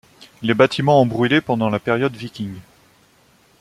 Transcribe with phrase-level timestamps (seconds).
[0.41, 2.55] Les bâtiments ont brûlé pendant la période viking.